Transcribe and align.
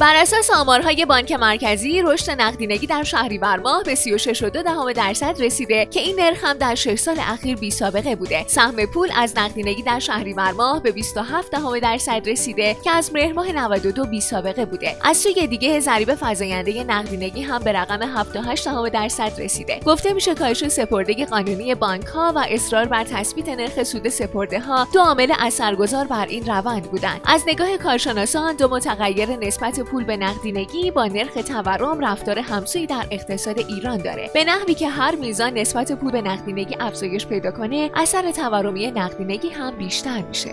بر 0.00 0.16
اساس 0.16 0.50
آمارهای 0.50 1.04
بانک 1.04 1.32
مرکزی 1.32 2.02
رشد 2.02 2.30
نقدینگی 2.30 2.86
در 2.86 3.04
شهریور 3.04 3.56
ماه 3.56 3.82
به 3.82 3.94
36.2 3.94 4.42
دهم 4.50 4.92
درصد 4.92 5.42
رسیده 5.42 5.86
که 5.86 6.00
این 6.00 6.20
نرخ 6.20 6.44
هم 6.44 6.52
در 6.52 6.74
6 6.74 6.98
سال 6.98 7.16
اخیر 7.18 7.56
بی 7.56 7.70
سابقه 7.70 8.16
بوده. 8.16 8.44
سهم 8.46 8.86
پول 8.86 9.08
از 9.16 9.34
نقدینگی 9.36 9.82
در 9.82 9.98
شهریور 9.98 10.52
ماه 10.52 10.82
به 10.82 10.90
27 10.90 11.50
دهم 11.50 11.78
درصد 11.78 12.28
رسیده 12.28 12.76
که 12.84 12.90
از 12.90 13.12
مهر 13.12 13.32
ماه 13.32 13.52
92 13.52 14.04
بی 14.04 14.20
سابقه 14.20 14.64
بوده. 14.64 14.96
از 15.04 15.16
سوی 15.16 15.46
دیگه 15.46 15.80
ضریب 15.80 16.14
فزاینده 16.20 16.84
نقدینگی 16.84 17.42
هم 17.42 17.58
به 17.58 17.72
رقم 17.72 18.02
78 18.02 18.64
دهم 18.64 18.88
درصد 18.88 19.32
رسیده. 19.40 19.80
گفته 19.86 20.12
میشه 20.12 20.34
کاهش 20.34 20.68
سپردگی 20.68 21.24
قانونی 21.24 21.74
بانک 21.74 22.06
ها 22.06 22.32
و 22.36 22.46
اصرار 22.48 22.84
بر 22.84 23.04
تثبیت 23.04 23.48
نرخ 23.48 23.82
سود 23.82 24.08
سپرده 24.08 24.60
ها 24.60 24.86
دو 24.94 25.00
عامل 25.00 25.32
اثرگذار 25.38 26.06
بر 26.06 26.26
این 26.26 26.46
روند 26.46 26.82
بودند. 26.82 27.20
از 27.24 27.44
نگاه 27.46 27.76
کارشناسان 27.76 28.56
دو 28.56 28.68
متغیر 28.68 29.28
نسبت 29.36 29.87
پول 29.90 30.04
به 30.04 30.16
نقدینگی 30.16 30.90
با 30.90 31.06
نرخ 31.06 31.34
تورم 31.34 32.00
رفتار 32.00 32.38
همسویی 32.38 32.86
در 32.86 33.06
اقتصاد 33.10 33.58
ایران 33.58 33.96
داره. 33.96 34.30
به 34.34 34.44
نحوی 34.44 34.74
که 34.74 34.88
هر 34.88 35.14
میزان 35.14 35.58
نسبت 35.58 35.92
پول 35.92 36.12
به 36.12 36.22
نقدینگی 36.22 36.76
افزایش 36.80 37.26
پیدا 37.26 37.50
کنه 37.50 37.90
اثر 37.94 38.30
تورمی 38.30 38.90
نقدینگی 38.90 39.48
هم 39.48 39.76
بیشتر 39.76 40.22
میشه. 40.22 40.50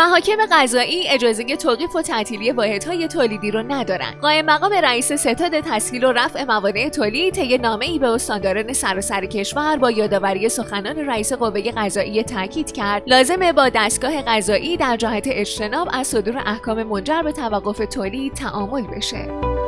محاکم 0.00 0.36
قضایی 0.52 1.08
اجازه 1.08 1.56
توقیف 1.56 1.96
و 1.96 2.02
تعطیلی 2.02 2.50
واحدهای 2.50 3.08
تولیدی 3.08 3.50
رو 3.50 3.62
ندارن. 3.62 4.14
قائم 4.22 4.44
مقام 4.44 4.72
رئیس 4.72 5.12
ستاد 5.12 5.60
تسهیل 5.60 6.04
و 6.04 6.12
رفع 6.12 6.44
موانع 6.44 6.88
تولید 6.88 7.34
طی 7.34 7.60
ای 7.80 7.98
به 7.98 8.08
استانداران 8.08 8.72
سراسر 8.72 9.26
کشور 9.26 9.76
با 9.76 9.90
یادآوری 9.90 10.48
سخنان 10.48 10.96
رئیس 10.96 11.32
قوه 11.32 11.60
قضایی 11.76 12.22
تاکید 12.22 12.72
کرد 12.72 13.02
لازمه 13.06 13.52
با 13.52 13.68
دستگاه 13.68 14.22
قضایی 14.22 14.76
در 14.76 14.96
جهت 14.96 15.24
اجتناب 15.26 15.88
از 15.92 16.06
صدور 16.06 16.42
احکام 16.46 16.82
منجر 16.82 17.22
به 17.22 17.32
توقف 17.32 17.78
تولید 17.78 18.34
تعامل 18.34 18.82
بشه. 18.82 19.59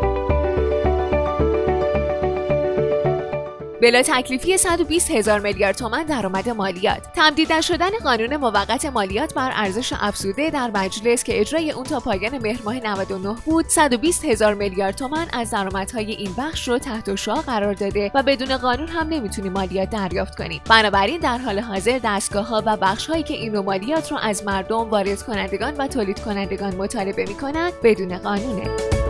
بلا 3.83 4.03
تکلیفی 4.03 4.57
120 4.57 5.11
هزار 5.11 5.41
میلیارد 5.41 5.77
تومان 5.77 6.03
درآمد 6.03 6.49
مالیات. 6.49 7.13
تمدید 7.15 7.61
شدن 7.61 7.91
قانون 8.05 8.37
موقت 8.37 8.87
مالیات 8.87 9.35
بر 9.35 9.51
ارزش 9.55 9.93
افزوده 10.01 10.51
در 10.51 10.71
مجلس 10.75 11.25
که 11.25 11.41
اجرای 11.41 11.71
اون 11.71 11.85
تا 11.85 12.01
پایان 12.01 12.39
مهر 12.39 12.63
ماه 12.65 12.77
99 12.87 13.37
بود 13.45 13.69
120 13.69 14.25
هزار 14.25 14.55
میلیارد 14.55 14.95
تومان 14.95 15.27
از 15.33 15.51
درآمدهای 15.51 16.13
این 16.13 16.35
بخش 16.39 16.69
رو 16.69 16.79
تحت 16.79 17.15
شعا 17.15 17.35
قرار 17.35 17.75
داده 17.75 18.11
و 18.15 18.23
بدون 18.23 18.57
قانون 18.57 18.89
هم 18.89 19.09
نمی‌تونی 19.09 19.49
مالیات 19.49 19.91
دریافت 19.91 20.37
کنیم 20.39 20.61
بنابراین 20.69 21.21
در 21.21 21.39
حال 21.39 21.59
حاضر 21.59 22.01
دستگاه 22.05 22.47
ها 22.47 22.63
و 22.67 22.77
بخش 22.77 23.07
هایی 23.07 23.23
که 23.23 23.35
این 23.35 23.59
مالیات 23.59 24.13
رو 24.13 24.19
از 24.23 24.45
مردم 24.45 24.91
وارد 24.91 25.23
کنندگان 25.23 25.75
و 25.77 25.87
تولید 25.87 26.21
کنندگان 26.21 26.75
مطالبه 26.75 27.25
می‌کنند 27.29 27.73
بدون 27.83 28.19
قانونه. 28.19 29.02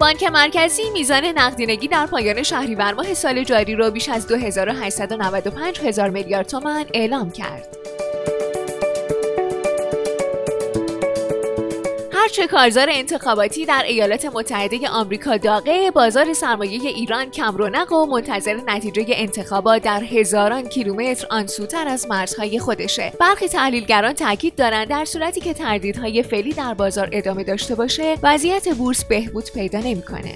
بانک 0.00 0.24
مرکزی 0.24 0.90
میزان 0.92 1.24
نقدینگی 1.24 1.88
در 1.88 2.06
پایان 2.06 2.42
شهریور 2.42 2.92
ماه 2.92 3.14
سال 3.14 3.44
جاری 3.44 3.74
را 3.74 3.90
بیش 3.90 4.08
از 4.08 4.26
2895 4.26 5.80
هزار 5.80 6.10
میلیارد 6.10 6.46
تومان 6.46 6.84
اعلام 6.94 7.30
کرد. 7.30 7.87
هرچه 12.28 12.46
کارزار 12.46 12.88
انتخاباتی 12.90 13.66
در 13.66 13.82
ایالات 13.86 14.24
متحده 14.24 14.88
آمریکا 14.88 15.36
داغه 15.36 15.90
بازار 15.90 16.32
سرمایه 16.32 16.80
ایران 16.80 17.30
کم 17.30 17.56
رونق 17.56 17.92
و 17.92 18.06
منتظر 18.06 18.60
نتیجه 18.66 19.04
انتخابات 19.08 19.82
در 19.82 20.02
هزاران 20.04 20.68
کیلومتر 20.68 21.26
آن 21.30 21.46
سوتر 21.46 21.88
از 21.88 22.06
مرزهای 22.10 22.58
خودشه. 22.58 23.12
برخی 23.20 23.48
تحلیلگران 23.48 24.12
تاکید 24.12 24.54
دارند 24.54 24.88
در 24.88 25.04
صورتی 25.04 25.40
که 25.40 25.54
تردیدهای 25.54 26.22
فعلی 26.22 26.52
در 26.52 26.74
بازار 26.74 27.08
ادامه 27.12 27.44
داشته 27.44 27.74
باشه 27.74 28.16
وضعیت 28.22 28.68
بورس 28.68 29.04
بهبود 29.04 29.50
پیدا 29.54 29.78
نمی‌کنه. 29.78 30.34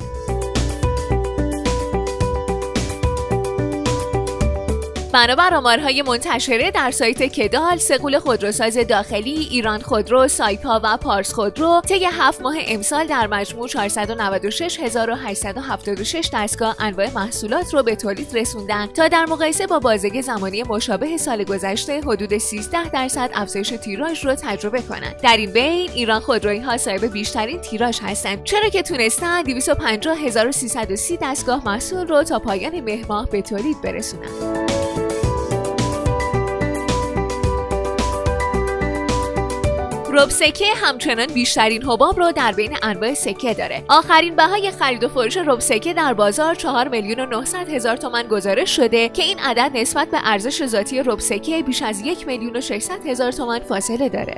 بنابر 5.13 5.55
آمارهای 5.55 6.03
منتشره 6.03 6.71
در 6.71 6.91
سایت 6.91 7.23
کدال 7.23 7.79
سقول 7.79 8.19
خودروساز 8.19 8.79
داخلی 8.79 9.49
ایران 9.51 9.81
خودرو 9.81 10.29
سایپا 10.29 10.81
و 10.85 10.97
پارس 10.97 11.33
خودرو 11.33 11.81
طی 11.89 12.05
هفت 12.05 12.43
ماه 12.43 12.55
امسال 12.67 13.07
در 13.07 13.27
مجموع 13.27 13.69
496876 13.69 16.31
دستگاه 16.35 16.77
انواع 16.79 17.11
محصولات 17.11 17.75
رو 17.75 17.83
به 17.83 17.97
تولید 17.97 18.39
رسوندن 18.39 18.87
تا 18.87 19.09
در 19.09 19.27
مقایسه 19.27 19.67
با 19.67 19.79
بازه 19.79 20.21
زمانی 20.21 20.63
مشابه 20.63 21.17
سال 21.17 21.45
گذشته 21.45 22.01
حدود 22.01 22.39
13 22.39 22.89
درصد 22.89 23.31
افزایش 23.35 23.69
تیراژ 23.69 24.25
رو 24.25 24.35
تجربه 24.35 24.83
کنند. 24.83 25.17
در 25.23 25.37
این 25.37 25.53
بین 25.53 25.91
ایران 25.91 26.21
خودرویی 26.21 26.61
ها 26.61 26.77
صاحب 26.77 27.05
بیشترین 27.05 27.61
تیراژ 27.61 28.01
هستند. 28.03 28.45
چرا 28.45 28.69
که 28.69 28.83
تونستن 28.83 29.43
250330 29.43 31.19
دستگاه 31.23 31.67
محصول 31.67 32.09
رو 32.09 32.23
تا 32.23 32.39
پایان 32.39 32.81
مهر 32.81 33.27
به 33.31 33.43
تولید 33.43 33.83
برسونند 33.83 34.62
رب 40.15 40.31
سکه 40.31 40.65
همچنان 40.77 41.27
بیشترین 41.27 41.83
حباب 41.83 42.19
رو 42.19 42.33
در 42.33 42.53
بین 42.53 42.77
انواع 42.83 43.15
سکه 43.15 43.55
داره. 43.55 43.85
آخرین 43.89 44.37
بهای 44.37 44.71
خرید 44.71 45.05
و 45.05 45.09
فروش 45.09 45.37
رب 45.37 45.61
سکه 45.61 45.95
در 45.95 46.15
بازار 46.15 46.55
4 46.55 46.89
میلیون 46.89 47.21
و 47.21 47.27
900 47.27 47.69
هزار 47.69 47.97
تومان 47.97 48.23
گزارش 48.23 48.77
شده 48.77 49.09
که 49.09 49.23
این 49.23 49.39
عدد 49.39 49.71
نسبت 49.75 50.11
به 50.11 50.19
ارزش 50.25 50.67
ذاتی 50.67 51.03
رب 51.03 51.19
سکه 51.19 51.63
بیش 51.63 51.83
از 51.83 52.01
یک 52.01 52.27
میلیون 52.27 52.57
و 52.57 52.61
600 52.61 53.07
هزار 53.07 53.33
تومان 53.33 53.61
فاصله 53.61 54.09
داره. 54.09 54.37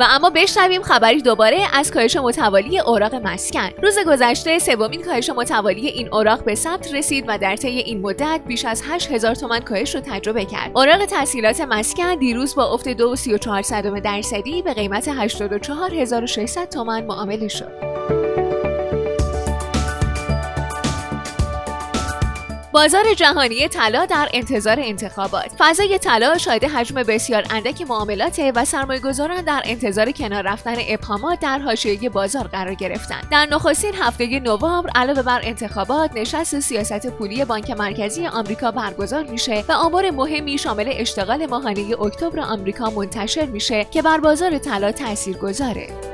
و 0.00 0.06
اما 0.10 0.30
بشنویم 0.30 0.82
خبری 0.82 1.22
دوباره 1.22 1.58
از 1.72 1.90
کاهش 1.90 2.16
متوالی 2.16 2.78
اوراق 2.78 3.14
مسکن. 3.14 3.70
روز 3.82 3.98
گذشته 4.06 4.58
سومین 4.58 5.02
کاهش 5.02 5.30
متوالی 5.30 5.86
این 5.86 6.14
اوراق 6.14 6.44
به 6.44 6.54
ثبت 6.54 6.94
رسید 6.94 7.24
و 7.28 7.38
در 7.38 7.56
طی 7.56 7.68
این 7.68 8.00
مدت 8.00 8.40
بیش 8.46 8.64
از 8.64 8.82
8000 8.88 9.34
تومان 9.34 9.60
کاهش 9.60 9.94
رو 9.94 10.00
تجربه 10.00 10.44
کرد. 10.44 10.70
اوراق 10.74 11.04
تحصیلات 11.04 11.60
مسکن 11.60 12.14
دیروز 12.14 12.54
با 12.54 12.64
افت 12.64 12.88
2.34 12.92 14.00
درصدی 14.00 14.62
به 14.62 14.74
قیمت 14.74 15.08
84600 15.08 16.68
تومان 16.68 17.04
معامله 17.04 17.48
شد. 17.48 17.93
بازار 22.74 23.14
جهانی 23.16 23.68
طلا 23.68 24.06
در 24.06 24.28
انتظار 24.32 24.80
انتخابات. 24.80 25.52
فضای 25.58 25.98
طلا 25.98 26.38
شاهد 26.38 26.64
حجم 26.64 27.02
بسیار 27.02 27.44
اندک 27.50 27.82
معاملات 27.82 28.40
و 28.54 28.64
سرمایه‌گذاران 28.64 29.42
در 29.42 29.62
انتظار 29.64 30.10
کنار 30.10 30.42
رفتن 30.42 30.74
ابهامات 30.88 31.40
در 31.40 31.58
حاشیه 31.58 32.08
بازار 32.10 32.46
قرار 32.46 32.74
گرفتند. 32.74 33.28
در 33.30 33.46
نخستین 33.46 33.94
هفته 33.94 34.40
نوامبر 34.40 34.90
علاوه 34.94 35.22
بر 35.22 35.40
انتخابات 35.44 36.10
نشست 36.14 36.60
سیاست 36.60 37.06
پولی 37.06 37.44
بانک 37.44 37.70
مرکزی 37.70 38.26
آمریکا 38.26 38.70
برگزار 38.70 39.24
میشه 39.24 39.64
و 39.68 39.72
آمار 39.72 40.10
مهمی 40.10 40.58
شامل 40.58 40.92
اشتغال 40.92 41.46
ماهانه 41.46 42.00
اکتبر 42.00 42.40
آمریکا 42.40 42.90
منتشر 42.90 43.46
میشه 43.46 43.86
که 43.90 44.02
بر 44.02 44.18
بازار 44.18 44.58
طلا 44.58 44.92
تاثیرگذاره 44.92 46.13